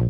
[0.00, 0.06] Hi,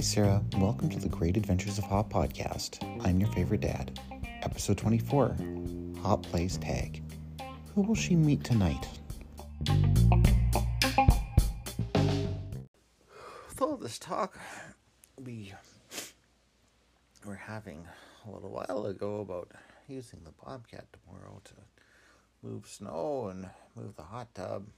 [0.00, 0.42] Sarah.
[0.56, 2.82] Welcome to the Great Adventures of Hop podcast.
[3.04, 4.00] I'm your favorite dad.
[4.40, 5.36] Episode 24
[6.00, 7.02] Hop Plays Tag.
[7.74, 8.88] Who will she meet tonight?
[13.46, 14.38] With all this talk
[15.22, 15.52] we
[17.26, 17.86] were having
[18.26, 19.52] a little while ago about
[19.88, 21.52] using the Bobcat tomorrow to
[22.42, 24.68] move snow and move the hot tub,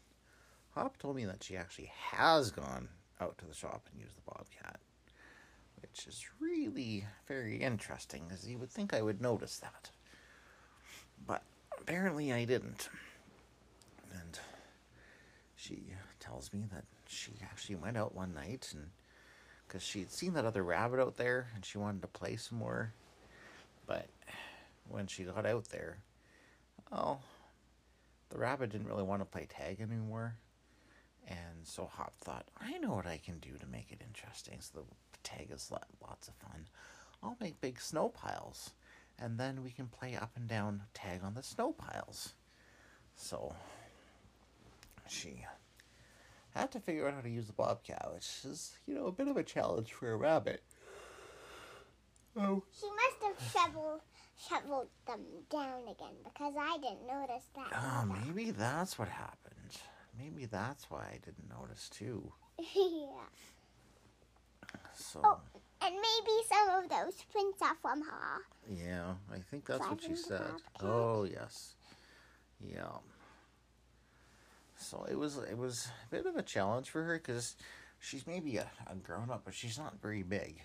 [0.74, 2.88] Hop told me that she actually has gone
[3.20, 4.80] out to the shop and used the Bobcat,
[5.80, 9.90] which is really very interesting, as you would think I would notice that.
[11.26, 11.42] But
[11.78, 12.88] apparently I didn't.
[14.12, 14.38] And
[15.56, 18.88] she tells me that she actually went out one night and
[19.66, 22.58] because she had seen that other rabbit out there and she wanted to play some
[22.58, 22.92] more.
[23.86, 24.08] But
[24.88, 25.98] when she got out there,
[26.90, 27.18] oh,
[28.30, 30.36] the rabbit didn't really want to play tag anymore.
[31.28, 34.58] And so Hop thought, I know what I can do to make it interesting.
[34.60, 35.70] So the tag is
[36.02, 36.66] lots of fun.
[37.22, 38.72] I'll make big snow piles,
[39.18, 42.34] and then we can play up and down tag on the snow piles.
[43.14, 43.54] So
[45.08, 45.44] she
[46.54, 49.28] had to figure out how to use the bobcat, which is, you know, a bit
[49.28, 50.62] of a challenge for a rabbit.
[52.36, 52.64] Oh.
[52.78, 54.00] She must have shoveled
[54.48, 55.20] shoveled them
[55.50, 57.68] down again because I didn't notice that.
[57.74, 59.51] Oh, maybe that's what happened.
[60.22, 62.32] Maybe that's why I didn't notice too.
[62.58, 63.06] yeah.
[64.94, 65.20] So.
[65.24, 65.40] Oh,
[65.80, 68.42] and maybe some of those prints are from her.
[68.70, 70.42] Yeah, I think that's what she said.
[70.80, 71.74] Oh yes,
[72.60, 72.98] yeah.
[74.76, 77.56] So it was it was a bit of a challenge for her because
[77.98, 80.60] she's maybe a, a grown up, but she's not very big,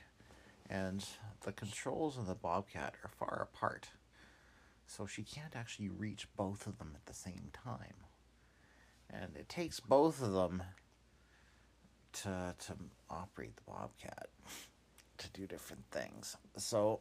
[0.70, 1.04] and
[1.42, 3.88] the controls of the Bobcat are far apart,
[4.86, 8.07] so she can't actually reach both of them at the same time
[9.10, 10.64] and it takes both of them
[12.14, 12.74] to to
[13.10, 14.28] operate the Bobcat
[15.18, 16.36] to do different things.
[16.58, 17.00] So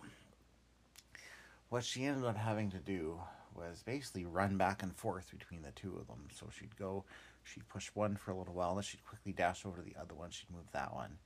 [1.69, 3.19] what she ended up having to do
[3.55, 6.29] was basically run back and forth between the two of them.
[6.33, 7.05] So she'd go,
[7.43, 10.15] she'd push one for a little while, then she'd quickly dash over to the other
[10.15, 11.19] one, she'd move that one.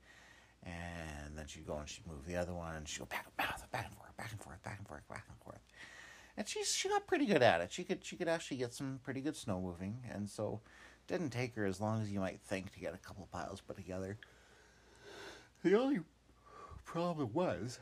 [0.63, 3.71] And then she'd go and she'd move the other one, and she'd go back, back,
[3.71, 5.61] back and forth, back and forth, back and forth, back and forth.
[6.41, 7.71] And she's she got pretty good at it.
[7.71, 10.59] She could she could actually get some pretty good snow moving, and so
[11.05, 13.77] didn't take her as long as you might think to get a couple piles put
[13.77, 14.17] together.
[15.63, 15.99] The only
[16.83, 17.77] problem was,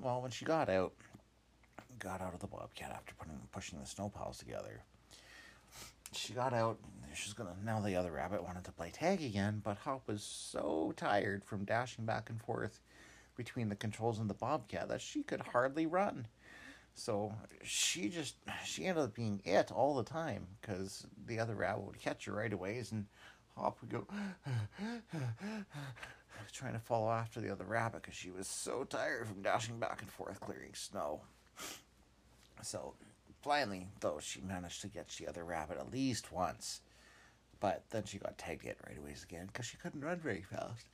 [0.00, 0.94] well, when she got out,
[1.98, 4.80] got out of the bobcat after putting pushing the snow piles together.
[6.12, 6.78] She got out.
[7.12, 7.80] She's gonna now.
[7.80, 12.06] The other rabbit wanted to play tag again, but Hop was so tired from dashing
[12.06, 12.80] back and forth
[13.36, 16.28] between the controls and the bobcat that she could hardly run.
[16.94, 21.84] So she just she ended up being it all the time because the other rabbit
[21.84, 23.06] would catch her right away and
[23.56, 24.06] Hop would go
[26.52, 30.02] trying to follow after the other rabbit because she was so tired from dashing back
[30.02, 31.22] and forth clearing snow.
[32.62, 32.94] So
[33.42, 36.80] finally, though, she managed to get the other rabbit at least once,
[37.60, 40.86] but then she got tagged it right away again because she couldn't run very fast.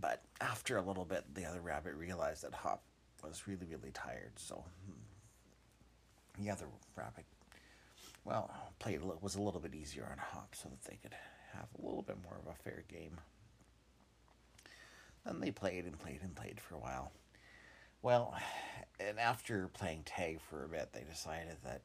[0.00, 2.82] But after a little bit, the other rabbit realized that Hop
[3.22, 4.32] was really, really tired.
[4.36, 6.42] So hmm.
[6.42, 6.66] the other
[6.96, 7.24] rabbit,
[8.24, 11.14] well, played was a little bit easier on Hop, so that they could
[11.52, 13.20] have a little bit more of a fair game.
[15.24, 17.12] Then they played and played and played for a while.
[18.02, 18.34] Well,
[19.00, 21.80] and after playing tag for a bit, they decided that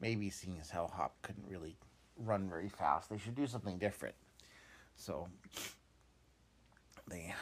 [0.00, 1.76] maybe seeing as how Hop couldn't really
[2.16, 4.14] run very fast, they should do something different.
[4.96, 5.28] So
[7.08, 7.34] they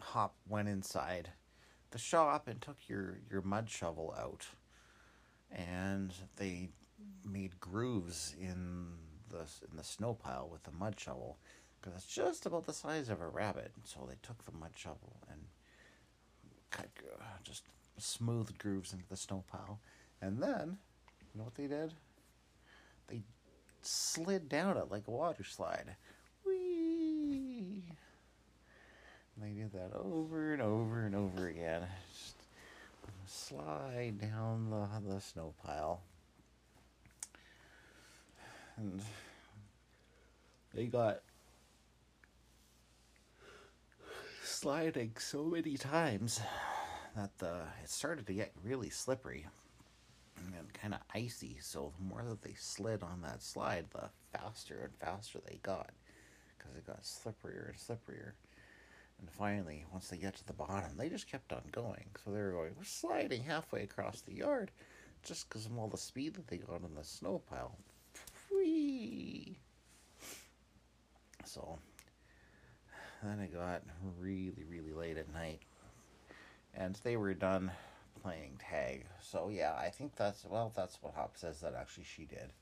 [0.00, 1.30] hop went inside
[1.90, 4.46] the shop and took your your mud shovel out.
[5.50, 6.70] And they
[7.24, 8.92] made grooves in
[9.28, 11.38] the in the snow pile with the mud shovel
[11.80, 13.72] because it's just about the size of a rabbit.
[13.84, 15.40] So they took the mud shovel and
[16.70, 16.88] cut
[17.20, 17.64] uh, just
[17.98, 19.80] smooth grooves into the snow pile.
[20.20, 20.78] And then
[21.20, 21.92] you know what they did?
[23.08, 23.22] They
[23.82, 25.96] slid down it like a water slide
[29.46, 31.82] they did that over and over and over again.
[32.12, 32.36] Just
[33.26, 36.00] slide down the, the snow pile.
[38.76, 39.02] And
[40.74, 41.20] they got
[44.42, 46.40] sliding so many times
[47.14, 49.46] that the it started to get really slippery
[50.58, 51.56] and kind of icy.
[51.60, 55.90] So the more that they slid on that slide, the faster and faster they got
[56.56, 58.32] because it got slipperier and slipperier.
[59.20, 62.06] And finally, once they get to the bottom, they just kept on going.
[62.22, 64.70] So they were going, we're sliding halfway across the yard
[65.22, 67.76] just because of all the speed that they got on the snow pile.
[68.52, 69.58] Whee!
[71.44, 71.78] So
[73.22, 73.82] then it got
[74.20, 75.60] really, really late at night,
[76.74, 77.72] and they were done
[78.22, 79.06] playing tag.
[79.20, 82.52] So yeah, I think that's well, that's what Hop says that actually she did.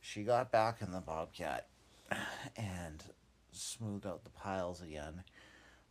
[0.00, 1.66] She got back in the Bobcat
[2.56, 3.02] and
[3.52, 5.24] smoothed out the piles again,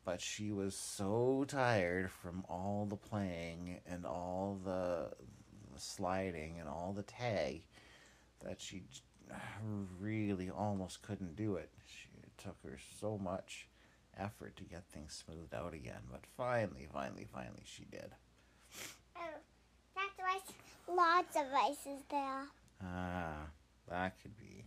[0.07, 5.09] but she was so tired from all the playing and all the,
[5.73, 7.61] the sliding and all the tag
[8.41, 8.83] that she
[9.99, 11.69] really almost couldn't do it.
[11.85, 13.67] She, it took her so much
[14.17, 18.11] effort to get things smoothed out again, but finally, finally, finally, she did.
[19.17, 19.41] Oh,
[19.93, 20.39] that's why
[20.95, 22.45] lots of ice is there.
[22.81, 23.47] Ah,
[23.89, 24.63] that could be.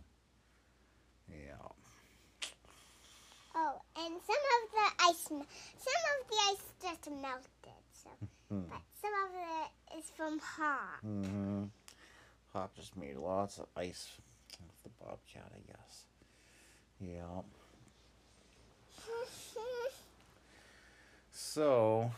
[1.27, 1.67] Yeah.
[3.55, 7.81] Oh, and some of the ice, some of the ice just melted.
[7.93, 8.09] So,
[8.49, 8.61] Hmm.
[8.69, 11.01] but some of it is from Hop.
[11.05, 11.65] Mm-hmm.
[12.53, 14.09] Hop just made lots of ice
[14.59, 16.05] with the bobcat, I guess.
[16.99, 17.41] Yeah.
[21.33, 22.11] So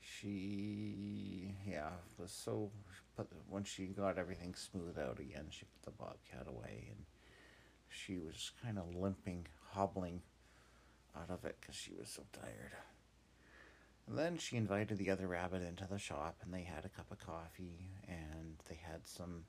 [0.00, 2.70] she, yeah, was so.
[3.16, 7.04] But when she got everything smoothed out again, she put the bobcat away, and
[7.88, 10.22] she was kind of limping, hobbling
[11.16, 12.72] out of it because she was so tired.
[14.08, 17.10] And then she invited the other rabbit into the shop, and they had a cup
[17.10, 19.44] of coffee, and they had some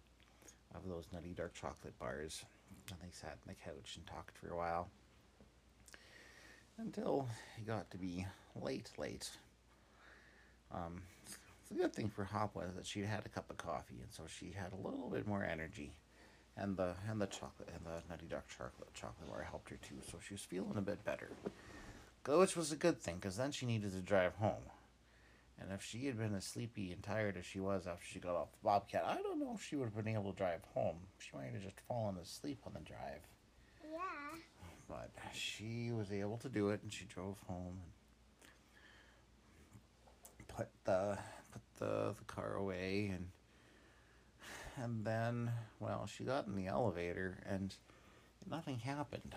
[0.73, 2.43] of those nutty dark chocolate bars.
[2.89, 4.89] And they sat on the couch and talked for a while
[6.77, 8.25] until it got to be
[8.55, 9.29] late, late.
[10.73, 11.01] Um,
[11.69, 14.23] the good thing for Hop was that she had a cup of coffee, and so
[14.27, 15.91] she had a little bit more energy,
[16.57, 19.95] and the and the chocolate and the nutty dark chocolate chocolate bar helped her too.
[20.11, 21.29] So she was feeling a bit better,
[22.27, 24.63] which was a good thing because then she needed to drive home.
[25.59, 28.35] And if she had been as sleepy and tired as she was after she got
[28.35, 30.97] off the Bobcat, I don't know if she would have been able to drive home.
[31.17, 33.21] She might have just fallen asleep on the drive.
[33.83, 34.39] Yeah.
[34.87, 37.79] But she was able to do it, and she drove home
[40.37, 41.17] and put the
[41.51, 43.27] put the, the car away, and
[44.81, 47.73] and then well, she got in the elevator, and
[48.49, 49.35] nothing happened.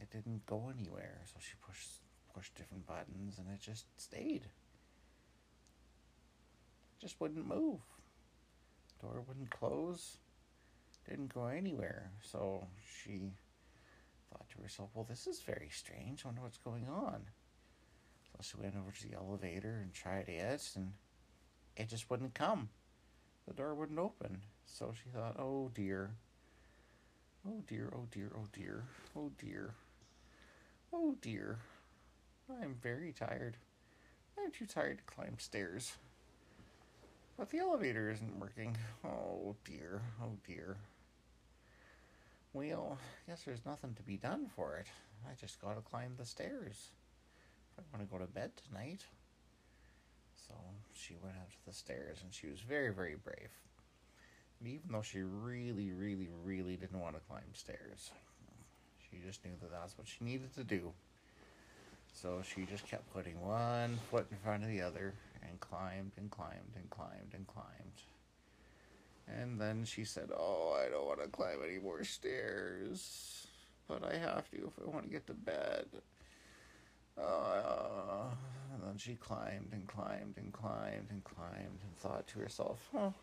[0.00, 1.88] It didn't go anywhere, so she pushed
[2.34, 4.42] pushed different buttons, and it just stayed.
[7.00, 7.80] Just wouldn't move.
[9.00, 10.18] Door wouldn't close.
[11.08, 12.10] Didn't go anywhere.
[12.22, 12.66] So
[13.02, 13.32] she
[14.30, 16.24] thought to herself, well, this is very strange.
[16.24, 17.22] I wonder what's going on.
[18.24, 20.92] So she went over to the elevator and tried it, and
[21.76, 22.68] it just wouldn't come.
[23.48, 24.42] The door wouldn't open.
[24.66, 26.10] So she thought, oh dear.
[27.48, 28.84] Oh dear, oh dear, oh dear,
[29.16, 29.74] oh dear.
[30.92, 31.58] Oh dear.
[32.50, 33.56] I'm very tired.
[34.38, 35.96] I'm too tired to climb stairs.
[37.38, 38.76] But the elevator isn't working.
[39.02, 40.76] Oh dear, oh dear.
[42.52, 44.88] Well, I guess there's nothing to be done for it.
[45.26, 46.90] I just gotta climb the stairs.
[47.78, 49.04] If I want to go to bed tonight.
[50.48, 50.54] So
[50.94, 53.50] she went up to the stairs and she was very, very brave.
[54.60, 58.10] And even though she really, really, really didn't want to climb stairs,
[59.10, 60.92] she just knew that that's what she needed to do.
[62.12, 65.14] So she just kept putting one foot in front of the other
[65.48, 68.02] and climbed and climbed and climbed and climbed.
[69.28, 73.46] And then she said, Oh, I don't want to climb any more stairs,
[73.86, 75.86] but I have to if I want to get to bed.
[77.16, 78.30] Uh,
[78.78, 83.14] and then she climbed and climbed and climbed and climbed and thought to herself, Oh,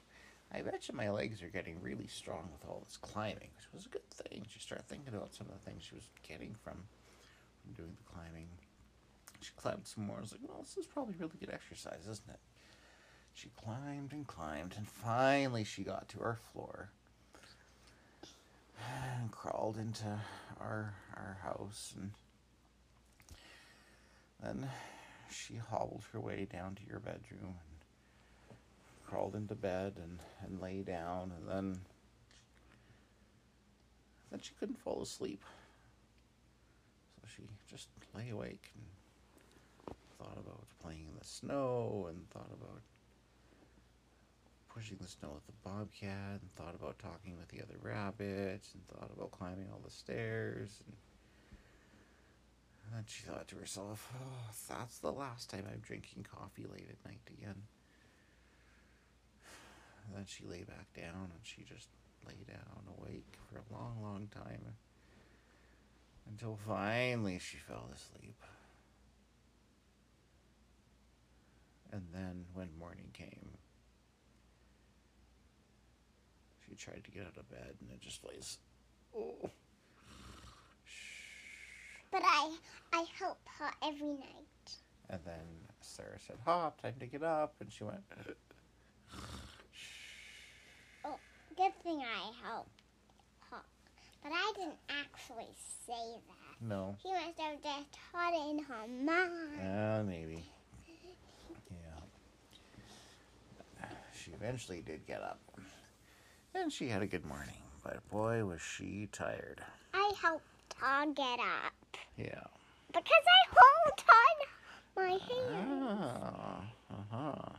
[0.53, 3.85] I bet you my legs are getting really strong with all this climbing, which was
[3.85, 4.45] a good thing.
[4.49, 6.75] She started thinking about some of the things she was getting from,
[7.61, 8.47] from doing the climbing.
[9.41, 10.17] She climbed some more.
[10.17, 12.39] I was like, well, this is probably really good exercise, isn't it?
[13.33, 16.89] She climbed and climbed, and finally she got to our floor
[19.19, 20.05] and crawled into
[20.59, 22.11] our our house, and
[24.41, 24.69] then
[25.29, 27.55] she hobbled her way down to your bedroom
[28.49, 28.57] and
[29.07, 31.81] crawled into bed and, and lay down, and then
[34.31, 35.43] then she couldn't fall asleep,
[37.21, 38.83] so she just lay awake and
[40.17, 42.81] thought about playing in the snow and thought about
[44.73, 48.85] pushing the snow with the bobcat and thought about talking with the other rabbits and
[48.87, 50.95] thought about climbing all the stairs and,
[52.85, 56.87] and then she thought to herself oh that's the last time i'm drinking coffee late
[56.89, 57.63] at night again
[60.07, 61.87] and then she lay back down and she just
[62.27, 64.61] lay down awake for a long long time
[66.29, 68.35] until finally she fell asleep
[71.95, 73.51] And then when morning came,
[76.67, 78.57] she tried to get out of bed and it just lays.
[79.15, 79.49] Oh.
[82.15, 82.49] But I
[82.93, 84.77] I help her every night.
[85.09, 85.43] And then
[85.81, 87.55] Sarah said, Hop, time to get up.
[87.59, 87.99] And she went,
[91.03, 91.19] Oh,
[91.57, 92.83] good thing I helped
[93.51, 93.57] her.
[94.23, 95.51] But I didn't actually
[95.85, 96.61] say that.
[96.65, 96.95] No.
[97.03, 99.59] She must have just taught it in her mind.
[99.61, 100.45] Uh, maybe.
[101.69, 101.99] Yeah.
[104.17, 105.41] She eventually did get up.
[106.53, 107.57] And she had a good morning.
[107.83, 109.61] But boy, was she tired.
[109.93, 110.45] I helped
[110.77, 111.73] her get up.
[112.17, 112.43] Yeah.
[112.93, 114.37] Because I hold on
[114.95, 115.89] my hand.
[115.89, 117.49] Ah, uh-huh.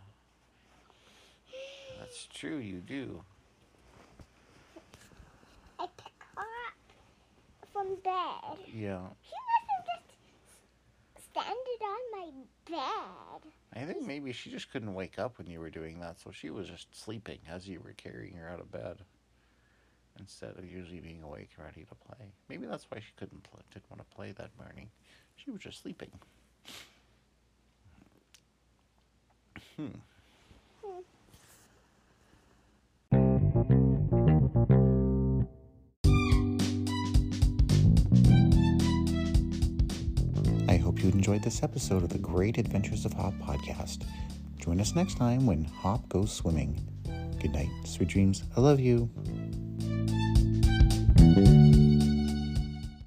[1.99, 3.23] That's true, you do.
[5.79, 8.59] I pick her up from bed.
[8.73, 9.07] Yeah.
[9.23, 9.85] She must have
[11.15, 12.31] just standed on my
[12.71, 13.53] bed.
[13.75, 16.49] I think maybe she just couldn't wake up when you were doing that, so she
[16.49, 19.05] was just sleeping as you were carrying her out of bed
[20.19, 22.27] instead of usually being awake and ready to play.
[22.49, 24.89] Maybe that's why she couldn't play, didn't want to play that morning.
[25.37, 26.11] She was just sleeping.
[29.77, 29.89] Hmm.
[40.69, 44.05] I hope you enjoyed this episode of the Great Adventures of Hop podcast.
[44.59, 46.81] Join us next time when Hop goes swimming.
[47.41, 48.43] Good night, sweet dreams.
[48.57, 49.09] I love you.